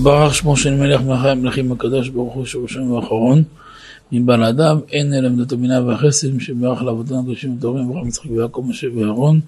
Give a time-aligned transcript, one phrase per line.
[0.00, 3.42] יתברך שמו של מלך מלכי המלכים הקדוש ברוך הוא שהוא שם האחרון.
[4.12, 9.40] מבלעדיו אין אלא עמדת הבינה והחסד משברך לעבודנו הקדושים וטובים אברהם יצחק ויעקב משה ואהרון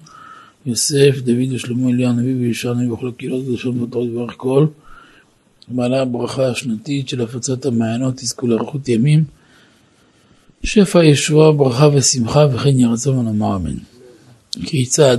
[0.65, 4.67] יוסף דוד ושלמה אליהו הנביא וישר הנביא וכל הקהילות הקדושות ותורת יברך כל
[5.67, 9.23] בעלי הברכה השנתית של הפצת המעיינות תזכו לאריכות ימים.
[10.63, 13.77] שפע ישועה ברכה ושמחה וכן יהי ונאמר אמן.
[14.65, 15.17] כיצד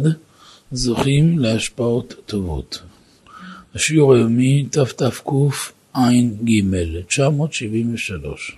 [0.72, 2.82] זוכים להשפעות טובות
[3.74, 6.10] השיעור היומי תתקע"ג
[7.08, 8.56] 973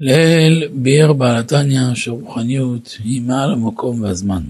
[0.00, 4.42] לאל ביאר בעל התניא שרוחניות היא מעל המקום והזמן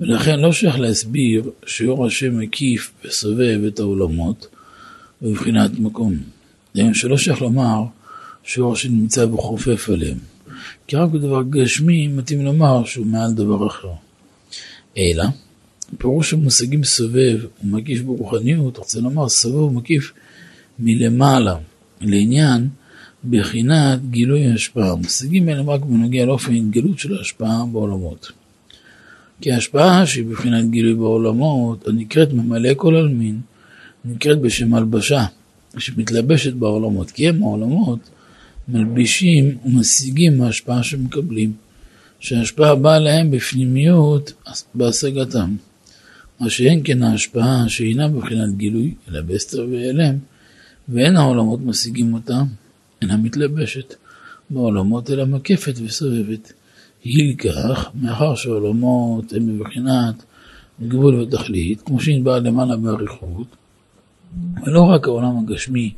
[0.00, 4.46] ולכן לא שייך להסביר שיעור השם מקיף וסובב את העולמות
[5.22, 6.16] בבחינת מקום.
[6.74, 7.84] דהיינו שלא שייך לומר
[8.44, 10.18] שיעור השם נמצא וחופף עליהם
[10.86, 13.92] כי רק בדבר גשמי מתאים לומר שהוא מעל דבר אחר.
[14.98, 15.24] אלא
[15.98, 20.12] פירוש המושגים סובב ומקיף ברוחניות, רוצה לומר סובב ומקיף
[20.78, 21.56] מלמעלה
[22.00, 22.68] לעניין
[23.30, 24.92] בחינת גילוי ההשפעה.
[24.92, 28.32] המושגים האלה רק בנוגע לאופן התגלות של ההשפעה בעולמות.
[29.40, 33.40] כי ההשפעה שהיא בבחינת גילוי בעולמות, הנקראת ממלא כל עלמין,
[34.04, 35.24] נקראת בשם הלבשה,
[35.78, 37.98] שמתלבשת בעולמות, כי הם העולמות
[38.68, 41.52] מלבישים ומשיגים מההשפעה שמקבלים,
[42.20, 44.32] שההשפעה באה להם בפנימיות
[44.74, 45.56] בהשגתם.
[46.40, 50.18] מה שאין כן ההשפעה שאינה בבחינת גילוי, אלא בהסתר והיעלם,
[50.88, 52.42] ואין העולמות משיגים אותה,
[53.02, 53.94] אינה מתלבשת
[54.50, 56.52] בעולמות אלא מקפת וסובבת.
[57.04, 60.24] היא לכך, מאחר שהעולמות הן בבחינת
[60.88, 63.56] גבול ותכלית, כמו שנדבר למעלה באריכות,
[64.66, 65.92] ולא רק העולם הגשמי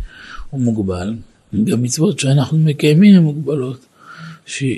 [0.50, 1.14] הוא מוגבל,
[1.64, 3.86] גם מצוות שאנחנו מקיימים הן מוגבלות.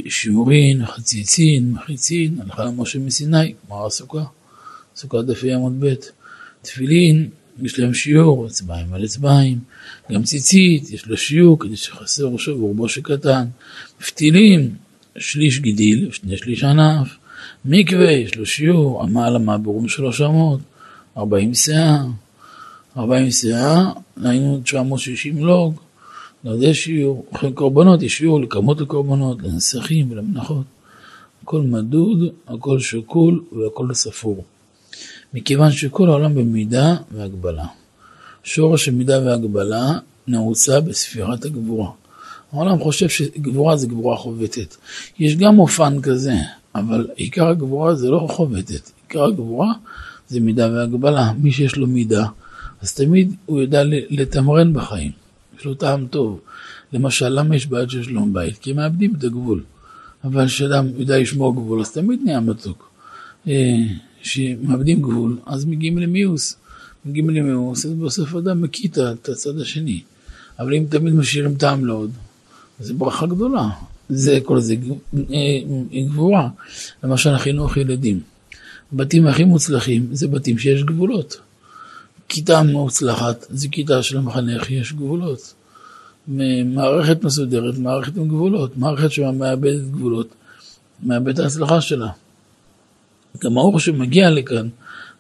[0.09, 4.25] שיעורין, חציצין, מחיצין, הלכה למשה מסיני, כמו הסוכה.
[4.99, 5.95] סוכת דף עמוד ב',
[6.63, 7.29] תפילין,
[7.63, 9.59] יש להם שיעור, אצבעים על אצבעים,
[10.13, 13.45] גם ציצית, יש לו שיעור כדי שחסר ראשו ורובו שקטן,
[14.07, 14.75] פתילים,
[15.19, 17.17] שליש גידיל, שני שליש ענף,
[17.65, 20.61] מקווה, יש לו שיעור, עמל המעבורים שלוש אמות,
[21.17, 22.05] ארבעים שאה,
[22.97, 23.93] ארבעים שאה,
[24.25, 25.81] היינו 960 לוג,
[26.45, 30.65] נרדי שיעור, אחרי קורבנות יש שיעור לכמות הקורבנות, לנסחים ולמנחות.
[31.43, 34.45] הכל מדוד, הכל שקול והכל ספור.
[35.35, 37.67] מכיוון שכל העולם במידה והגבלה.
[38.45, 41.91] שורש המידה והגבלה נעוצה בספירת הגבורה.
[42.53, 44.77] העולם חושב שגבורה זה גבורה חובטת.
[45.19, 46.35] יש גם אופן כזה,
[46.75, 48.91] אבל עיקר הגבורה זה לא חובטת.
[49.03, 49.73] עיקר הגבורה
[50.29, 51.33] זה מידה והגבלה.
[51.33, 52.27] מי שיש לו מידה,
[52.83, 55.11] אז תמיד הוא יודע לתמרן בחיים.
[55.59, 56.41] יש לו טעם טוב.
[56.93, 58.59] למשל, למה יש בעיות של שלום בית?
[58.59, 59.63] כי הם מאבדים את הגבול.
[60.25, 62.91] אבל כשאדם יודע לשמור גבול, אז תמיד נהיה מתוק.
[64.29, 64.33] אה,
[64.65, 66.57] שמאבדים גבול, אז מגיעים למיאוס.
[67.07, 70.01] מגיעים למיאוס, אז בסוף אדם מקיא את הצד השני.
[70.59, 72.11] אבל אם תמיד משאירים טעם לעוד,
[72.81, 73.69] זו ברכה גדולה.
[74.09, 74.75] זה כל זה
[75.15, 76.49] אה, גבורה.
[77.05, 78.21] למשל חינוך ילדים.
[78.93, 81.41] בתים הכי מוצלחים זה בתים שיש גבולות.
[82.29, 85.55] כיתה מוצלחת זה כיתה של המחנך, יש גבולות.
[86.65, 88.77] מערכת מסודרת, מערכת עם גבולות.
[88.77, 90.29] מערכת שמאבדת גבולות,
[91.03, 92.09] מאבדת ההצלחה שלה.
[93.45, 94.69] גם האור שמגיע לכאן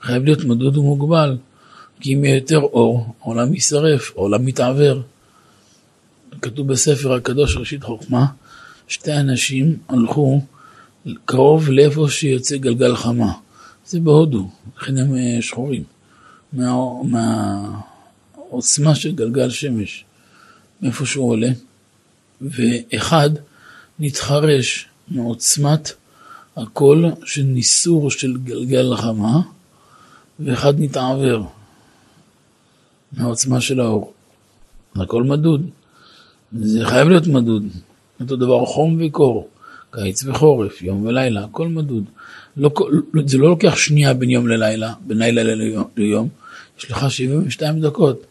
[0.01, 1.37] חייב להיות מדוד ומוגבל,
[2.01, 5.03] כי אם יהיה יותר אור, העולם יישרף, העולם מתעוור.
[6.43, 8.27] כתוב בספר הקדוש ראשית חוכמה,
[8.89, 10.41] שתי אנשים הלכו
[11.25, 13.33] קרוב לאיפה שיוצא גלגל חמה.
[13.87, 15.83] זה בהודו, לכן הם אה, שחורים.
[16.53, 17.85] מהעוצמה
[18.89, 20.05] מה, של גלגל שמש,
[20.83, 21.51] מאיפה שהוא עולה,
[22.41, 23.31] ואחד
[23.99, 25.93] נתחרש מעוצמת
[26.59, 29.41] הקול של ניסור של גלגל החמה,
[30.41, 31.47] ואחד מתעוור
[33.13, 34.13] מהעוצמה של האור.
[34.97, 35.71] הכל מדוד.
[36.53, 37.63] זה חייב להיות מדוד.
[38.21, 39.49] אותו דבר חום וקור,
[39.91, 42.05] קיץ וחורף, יום ולילה, הכל מדוד.
[42.57, 42.71] לא,
[43.27, 45.55] זה לא לוקח שנייה בין יום ללילה, בין לילה
[45.97, 46.29] ליום,
[46.79, 48.27] יש לך 72 דקות.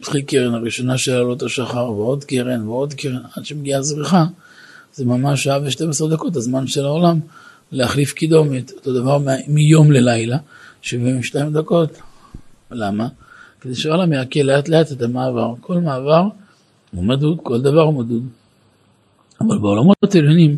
[0.00, 4.24] מתחיל קרן הראשונה של עלות השחר, ועוד קרן, ועוד קרן, עד שמגיעה זריחה.
[4.94, 7.20] זה ממש שעה ו-12 דקות, הזמן של העולם.
[7.72, 9.18] להחליף קידומת, אותו דבר
[9.48, 10.38] מיום ללילה,
[10.82, 11.90] 72 דקות.
[12.70, 13.08] למה?
[13.60, 15.54] כדי שהעולם יעכל לאט לאט את המעבר.
[15.60, 16.28] כל מעבר
[16.92, 18.22] הוא מדוד, כל דבר הוא מדוד.
[19.40, 20.56] אבל בעולמות העליונים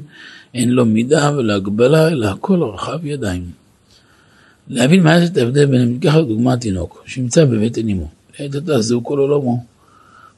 [0.55, 3.50] אין לו מידה ולא הגבלה, אלא הכל רחב ידיים.
[4.69, 8.08] להבין מה יש את ההבדל בין, ניקח לדוגמה תינוק, שנמצא בבטן אמו.
[8.40, 9.64] לעת עתה זהו כל עולמו.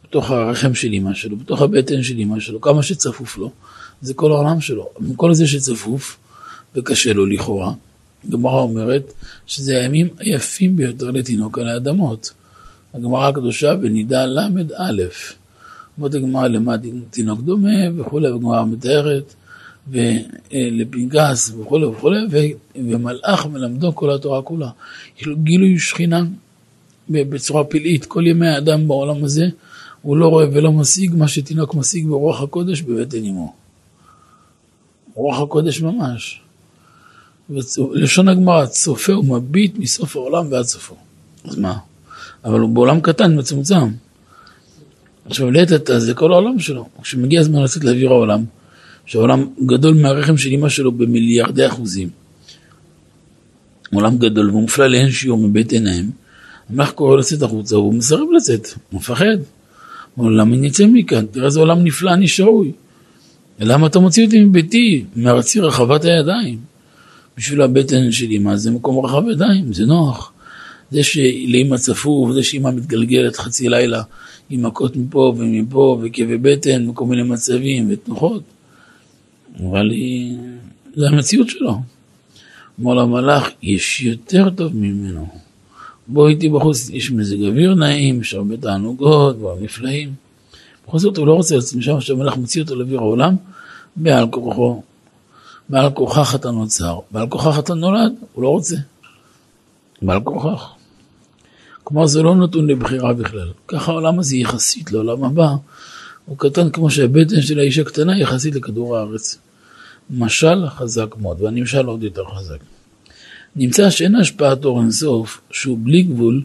[0.05, 3.51] בתוך הרחם של אמא שלו, בתוך הבטן של אמא שלו, כמה שצפוף לו,
[4.03, 4.89] זה כל העולם שלו.
[5.01, 6.17] מכל זה שצפוף,
[6.75, 7.73] וקשה לו לכאורה.
[8.31, 9.13] גמרא אומרת
[9.47, 12.33] שזה הימים היפים ביותר לתינוק על האדמות.
[12.95, 15.03] הגמרא הקדושה בנידה ל"א.
[15.99, 19.35] אומרת הגמרא למד תינוק דומה וכולי, והגמרא מתארת,
[19.89, 24.71] ולפנקס וכולי וכולי, ומלאך מלמדו כל התורה כולה.
[25.19, 26.25] יש לו גילוי שכינה
[27.09, 28.05] בצורה פלאית.
[28.05, 29.47] כל ימי האדם בעולם הזה,
[30.03, 33.55] הוא לא רואה ולא משיג מה שתינוק משיג ברוח הקודש בבטן אמו.
[35.15, 36.41] רוח הקודש ממש.
[37.93, 40.95] לשון הגמרא, צופה ומביט מסוף העולם ועד סופו.
[41.45, 41.77] אז מה?
[42.45, 43.89] אבל הוא בעולם קטן, מצומצם.
[45.27, 46.89] עכשיו לעת עתה זה כל העולם שלו.
[47.03, 48.45] כשמגיע הזמן לצאת לאוויר העולם,
[49.07, 52.09] שהעולם גדול מהרחם של אמא שלו במיליארדי אחוזים.
[53.93, 56.11] עולם גדול ומופלא לאין שיעור מבית עיניים.
[56.71, 59.39] המלאך קורא לצאת החוצה, והוא מסרב לצאת, הוא מפחד.
[60.15, 61.27] הוא אומר, למה אני אצא מכאן?
[61.27, 62.73] תראה איזה עולם נפלא אני שרוי.
[63.61, 66.70] למה אתה מוציא אותי מביתי, מארצי רחבת הידיים?
[67.41, 70.33] בשביל הבטן של אמא זה מקום רחב ידיים, זה נוח.
[70.91, 74.03] זה שלאמא צפוף, זה שאמא מתגלגלת חצי לילה
[74.51, 78.43] עם מכות מפה ומפה וכאבי בטן וכל מיני מצבים ותנוחות.
[79.61, 80.37] אבל היא...
[80.95, 81.81] זה המציאות שלו.
[82.81, 85.29] אמר למלאך, יש יותר טוב ממנו.
[86.07, 90.13] בוא איתי בחוץ, יש מזג אוויר נעים, יש הרבה תענוגות, נפלאים.
[90.87, 93.37] בכל זאת הוא לא רוצה לצאת משם, שהמלאך מוציא אותו לאוויר העולם,
[93.97, 94.83] בעל כוחו.
[95.71, 98.77] בעל כוחך אתה נוצר, בעל כוחך אתה נולד, הוא לא רוצה.
[100.03, 100.71] בעל כוחך.
[101.85, 103.51] כלומר זה לא נתון לבחירה בכלל.
[103.69, 105.49] ככה העולם הזה יחסית לעולם הבא,
[106.27, 109.39] הוא קטן כמו שהבטן של האיש הקטנה יחסית לכדור הארץ.
[110.11, 112.59] משל חזק מאוד, והנמשל עוד יותר חזק.
[113.57, 116.43] נמצא שאין השפעת אור אינסוף, שהוא בלי גבול,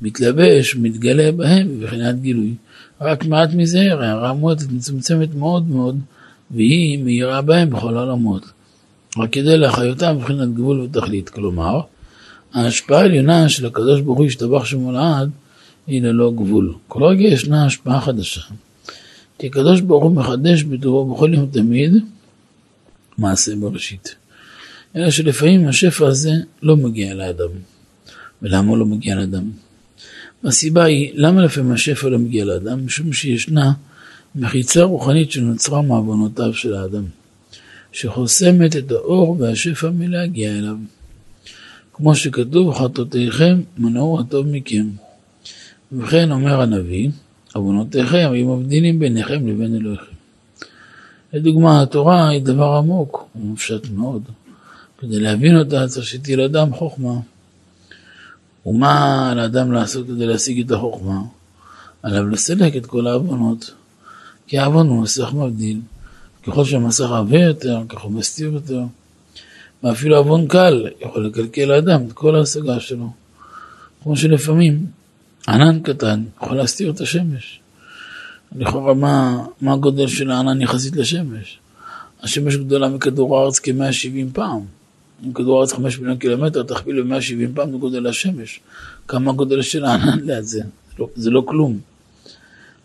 [0.00, 2.54] מתלבש, מתגלה בהם מבחינת גילוי.
[3.00, 5.98] רק מעט מזה, הערה מועטת מצומצמת מאוד מאוד,
[6.50, 8.57] והיא מאירה בהם בכל העולמות.
[9.20, 11.28] רק כדי להחיותם מבחינת גבול ותכלית.
[11.28, 11.80] כלומר,
[12.54, 15.30] ההשפעה העליונה של הקדוש ברוך הוא השתבח שמו לעד
[15.86, 16.74] היא ללא גבול.
[16.88, 18.40] כל רגע ישנה השפעה חדשה.
[19.38, 21.92] כי הקדוש ברוך הוא מחדש בטובו בכל יום תמיד
[23.18, 24.14] מעשה בראשית.
[24.96, 26.32] אלא שלפעמים השפע הזה
[26.62, 27.50] לא מגיע לאדם.
[28.42, 29.50] ולמה הוא לא מגיע לאדם?
[30.44, 32.86] הסיבה היא, למה לפעמים השפע לא מגיע לאדם?
[32.86, 33.72] משום שישנה
[34.34, 37.04] מחיצה רוחנית שנוצרה מעוונותיו של האדם,
[37.98, 40.76] שחוסמת את האור והשפע מלהגיע אליו.
[41.92, 44.86] כמו שכתוב, חטאותיכם מנעו הטוב מכם.
[45.92, 47.10] ובכן אומר הנביא,
[47.54, 50.12] עוונותיכם היו מבדילים ביניכם לבין אלוהיכם.
[51.32, 54.22] לדוגמה, התורה היא דבר עמוק ומופשט מאוד.
[54.98, 57.20] כדי להבין אותה צריך שתהיה לאדם חוכמה.
[58.66, 61.20] ומה על האדם לעשות כדי להשיג את החוכמה?
[62.02, 63.74] עליו לסלק את כל העוונות.
[64.46, 65.80] כי העוון הוא מסך מבדיל.
[66.48, 68.82] ככל שהמסך עבה יותר, ככה הוא מסתיר יותר.
[69.82, 73.10] ואפילו עוון קל יכול לקלקל לאדם את כל ההשגה שלו.
[74.02, 74.86] כמו שלפעמים
[75.48, 77.60] ענן קטן יכול להסתיר את השמש.
[78.56, 81.58] לכאורה מה, מה הגודל של הענן יחסית לשמש?
[82.22, 84.60] השמש גדולה מכדור הארץ כ-170 פעם.
[85.26, 88.60] אם כדור הארץ 5 מיליון קילומטר, תכפיל ב-170 פעם זה גודל השמש.
[89.08, 90.58] כמה גודל של הענן ליד זה?
[90.58, 90.64] זה
[90.98, 91.78] לא, זה לא כלום.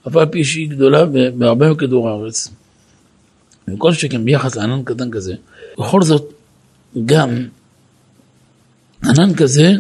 [0.08, 1.06] אף על פי שהיא גדולה
[1.38, 2.52] בהרבה מכדור הארץ.
[3.68, 5.36] וכל שכן ביחס לענן קטן כזה,
[5.80, 6.34] בכל זאת,
[7.06, 7.48] גם
[9.04, 9.72] ענן כזה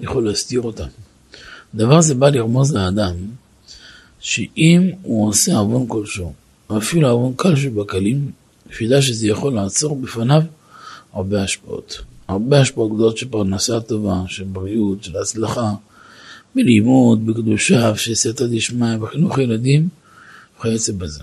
[0.00, 0.84] יכול להסתיר אותה.
[1.74, 3.14] דבר זה בא לרמוז לאדם
[4.20, 6.32] שאם הוא עושה עוון כלשהו,
[6.76, 8.30] אפילו עוון קל שבקלים,
[8.70, 10.42] שידע שזה יכול לעצור בפניו
[11.12, 11.98] הרבה השפעות.
[12.28, 15.72] הרבה השפעות גדולות של פרנסה טובה, של בריאות, של הצלחה,
[16.54, 19.88] בלימוד, בקדושה, בסייעתא דשמיא, בחינוך ילדים,
[20.58, 21.22] וכיוצא בזה.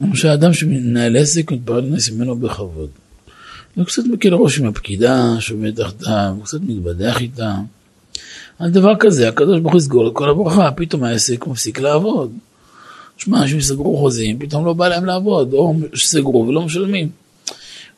[0.00, 2.90] למשל, אדם שמנהל עסק מתפרנס ממנו בכבוד.
[3.74, 7.54] הוא קצת מקל ראש עם הפקידה שעומד תחתיו, הוא קצת מתבדח איתה.
[8.58, 12.32] על דבר כזה, הקדוש ברוך הוא יסגור את כל הברכה, פתאום העסק מפסיק לעבוד.
[13.16, 17.08] שמע, אנשים סגרו חוזים, פתאום לא בא להם לעבוד, או שסגרו ולא משלמים.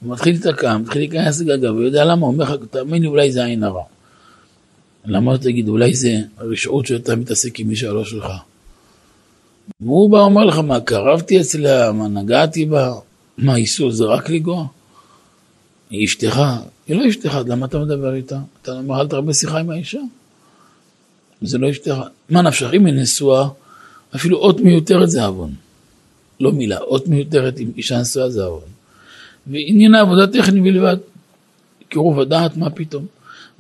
[0.01, 3.33] הוא מתחיל להיתקע, מתחיל להיכנס לגגה, והוא יודע למה, הוא אומר לך, תאמין לי, אולי
[3.33, 3.83] זה עין הרע.
[5.05, 8.31] למה לא תגיד, אולי זה הרשעות שאתה מתעסק עם מי שלא שלך.
[9.81, 12.95] והוא בא ואומר לך, מה, קרבתי אצלה, מה, נגעתי בה,
[13.39, 14.67] מה, איסור זה רק לגוע?
[15.91, 16.41] היא אשתך,
[16.87, 18.39] היא לא אשתך, למה אתה מדבר איתה?
[18.63, 20.01] אתה אומר, אל תרבה שיחה עם האישה.
[21.43, 21.95] זה לא אשתך.
[22.31, 23.49] מה נפשך, אם היא נשואה,
[24.17, 25.55] אפילו אות מיותרת זה עוון.
[26.41, 28.69] לא מילה, אות מיותרת עם אישה נשואה זה עוון.
[29.47, 30.97] ועניין העבודה טכני בלבד.
[31.89, 33.07] קירוב הדעת, מה פתאום.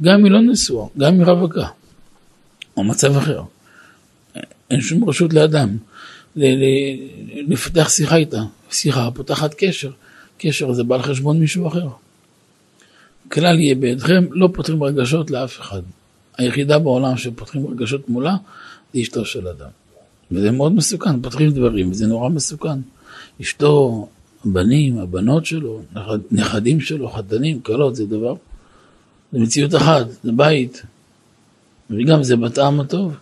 [0.02, 1.66] גם אם היא לא נשואה, גם אם היא רווקה,
[2.76, 3.42] או מצב אחר.
[4.70, 5.76] אין שום רשות לאדם
[7.48, 8.42] לפתח שיחה איתה.
[8.70, 9.90] שיחה פותחת קשר.
[10.38, 11.88] קשר זה בא על חשבון מישהו אחר.
[13.28, 15.82] כלל יהיה בידכם, לא פותרים רגשות לאף אחד.
[16.36, 18.36] היחידה בעולם שפותחים רגשות מולה
[18.94, 19.68] זה אשתו של אדם.
[20.30, 22.78] וזה מאוד מסוכן, פותחים דברים, וזה נורא מסוכן.
[23.40, 24.08] אשתו,
[24.44, 25.80] הבנים, הבנות שלו,
[26.30, 28.34] נכדים שלו, חתנים, כלות, זה דבר,
[29.32, 30.82] זה מציאות אחת, זה בית.
[31.90, 33.16] וגם זה בטעם הטוב.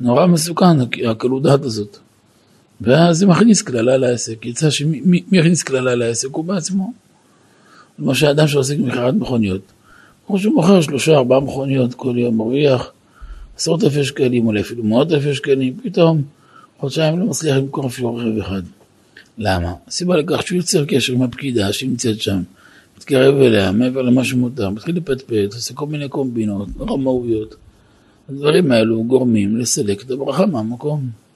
[0.00, 1.98] נורא מסוכן, הקלות דעת הזאת.
[2.80, 4.46] ואז זה מכניס כללה לעסק.
[4.46, 6.28] יצא שמי יכניס כללה לעסק?
[6.32, 6.92] הוא בעצמו.
[7.98, 9.62] למשל, אדם שעוסק במכירת מכוניות.
[10.26, 12.92] כמו שהוא מוכר שלושה, ארבעה מכוניות כל יום, מרוויח
[13.56, 16.22] עשרות אלפי שקלים, אולי אפילו מאות אלפי שקלים, פתאום
[16.78, 18.62] חודשיים לא מצליח למכור אפילו רכב אחד.
[19.38, 19.74] למה?
[19.88, 22.42] הסיבה לכך שהוא יוצר קשר עם הפקידה שנמצאת שם,
[22.98, 27.54] מתקרב אליה מעבר למה שמותר, מתחיל לפטפט, עושה כל מיני קומבינות, רמאויות.
[28.28, 31.27] הדברים האלו גורמים לסלק את הברכה מהמקום.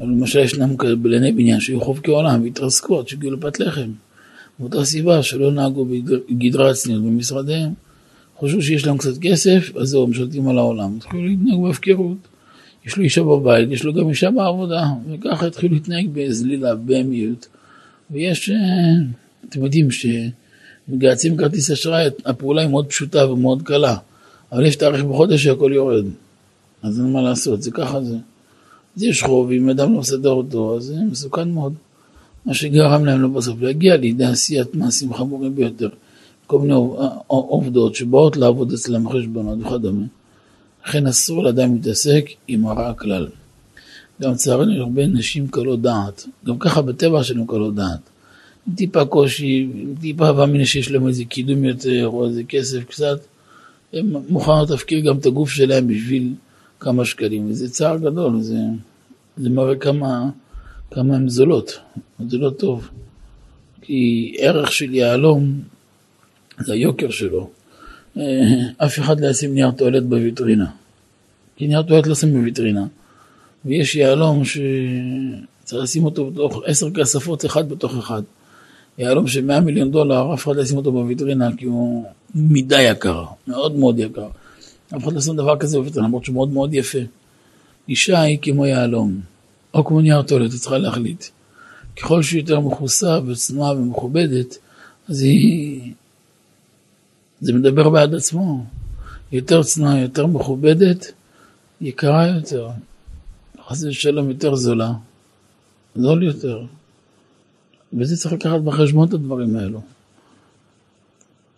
[0.00, 3.90] אבל למשל ישנם כאלה בלני בניין שהיו חובקי עולם והתרסקו עד שהגיעו לפת לחם.
[4.60, 5.84] מאותה סיבה שלא נהגו
[6.30, 7.72] בגדרה הצניעות במשרדיהם.
[8.36, 10.96] חושבו שיש להם קצת כסף, אז זהו, משלטים על העולם.
[10.96, 12.16] התחילו להתנהג בהפקרות.
[12.86, 17.48] יש לו אישה בבית, יש לו גם אישה בעבודה, וככה התחילו להתנהג בזלילה, בהמיות.
[18.10, 18.56] ויש, אה,
[19.48, 23.96] אתם יודעים שמגייסים כרטיס אשראי, הפעולה היא מאוד פשוטה ומאוד קלה,
[24.52, 26.04] אבל יש תאריך בחודש שהכל יורד.
[26.82, 28.16] אז אין מה לעשות, זה ככה זה.
[28.96, 31.72] אז יש חוב, אם אדם לא מסדר אותו, אז זה מסוכן מאוד.
[32.46, 35.88] מה שגרם להם לו בסוף להגיע לידי עשיית מעשים חמורים ביותר.
[36.46, 36.74] כל מיני
[37.26, 40.04] עובדות שבאות לעבוד אצלם חשבונות וכדומה.
[40.86, 43.28] לכן אסור לאדם להתעסק עם הרע הכלל.
[44.22, 48.00] גם לצערנו יש הרבה נשים קלות דעת, גם ככה בטבע שלנו קלות דעת.
[48.68, 53.18] עם טיפה קושי, עם טיפה מאמין שיש להם איזה קידום יותר או איזה כסף קצת,
[53.92, 56.32] הם מוכנות להפקיר גם את הגוף שלהם בשביל
[56.80, 58.58] כמה שקלים, וזה צער גדול, זה,
[59.36, 60.30] זה מראה כמה,
[60.90, 61.78] כמה הן זולות,
[62.28, 62.88] זה לא טוב.
[63.82, 65.60] כי ערך של יהלום
[66.58, 67.50] זה היוקר שלו.
[68.16, 68.22] אה,
[68.76, 70.70] אף אחד לא ישים נייר טואלט בוויטרינה.
[71.56, 72.86] כי נייר טואלט לא שמים בוויטרינה.
[73.64, 78.22] ויש יהלום שצריך לשים אותו בתוך עשר כספות, אחד בתוך אחד.
[78.98, 82.04] יהלום של 100 מיליון דולר, אף אחד לא ישים אותו בוויטרינה כי הוא
[82.34, 84.28] מדי יקר, מאוד מאוד יקר.
[84.96, 86.98] אף אחד לא שם דבר כזה בוויטרינה, למרות שהוא מאוד מאוד יפה.
[87.88, 89.20] אישה היא כמו יהלום,
[89.74, 91.24] או כמו נייר טואלט, היא צריכה להחליט.
[91.96, 94.58] ככל שהיא יותר מכוסה וצנועה ומכובדת,
[95.08, 95.92] אז היא
[97.40, 98.64] זה מדבר בעד עצמו.
[99.32, 101.12] יותר צנועה, יותר מכובדת,
[101.80, 102.68] יקרה יותר.
[103.68, 104.92] חס ושלום יותר זולה,
[105.96, 106.64] זול יותר.
[107.92, 109.80] וזה צריך לקחת בחשבון את הדברים האלו.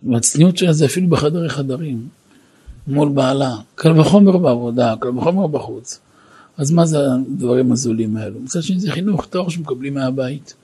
[0.03, 2.09] והצניעות שלה זה אפילו בחדרי חדרים,
[2.91, 6.01] מול בעלה, קל וחומר בעבודה, קל וחומר בחוץ.
[6.57, 8.41] אז מה זה הדברים הזולים האלו?
[8.41, 10.55] מצד שני זה חינוך תואר שמקבלים מהבית.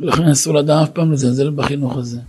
[0.00, 2.20] ולכן אסור לדעת אף פעם לזלזל בחינוך הזה.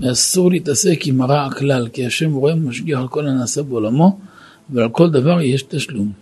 [0.00, 4.18] ואסור להתעסק עם הרע הכלל, כי השם רואה ומשגיח על כל הנעשה בעולמו,
[4.70, 6.12] ועל כל דבר יש תשלום.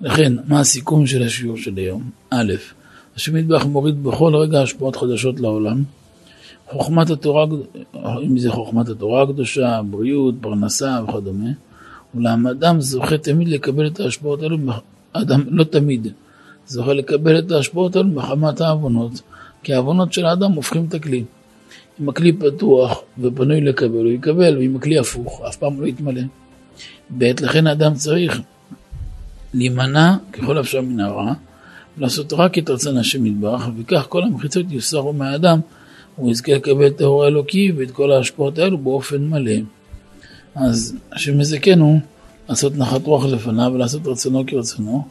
[0.00, 2.10] לכן, מה הסיכום של השיעור של היום?
[2.30, 2.52] א',
[3.16, 5.82] השם מטבח מוריד בכל רגע השפעות חדשות לעולם.
[6.70, 7.46] חוכמת התורה,
[8.22, 11.50] אם זה חוכמת התורה הקדושה, בריאות, פרנסה וכדומה,
[12.14, 14.56] אולם אדם זוכה תמיד לקבל את ההשפעות האלו,
[15.12, 16.08] אדם לא תמיד,
[16.66, 19.20] זוכה לקבל את ההשפעות האלו מחמת העוונות,
[19.62, 21.24] כי העוונות של האדם הופכים את הכלי.
[22.00, 26.22] אם הכלי פתוח ופנוי לקבל, הוא יקבל, ואם הכלי הפוך, אף פעם לא יתמלא.
[27.18, 28.40] ב' לכן האדם צריך
[29.54, 31.32] להימנע ככל האפשר מן הרע,
[31.98, 35.60] לעשות רק את רצון השם יתברך, וכך כל המחיצות יוסרו מהאדם,
[36.16, 39.52] הוא יזכה לקבל את האור האלוקי ואת כל ההשפעות האלו באופן מלא.
[40.54, 42.00] אז השם יזכנו
[42.48, 45.04] לעשות נחת רוח לפניו ולעשות רצונו כרצונו,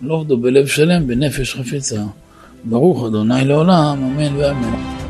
[0.00, 2.02] לא עובדו בלב שלם, בנפש חפצה.
[2.64, 5.03] ברוך אדוני לעולם, אמן ואמן.